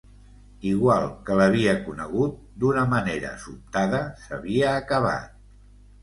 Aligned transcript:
Igual 0.67 1.03
que 1.25 1.35
l’havia 1.39 1.73
conegut, 1.89 2.39
d’una 2.63 2.85
manera 2.93 3.33
sobtada, 3.43 3.99
s’havia 4.23 4.73
acabat. 4.79 5.37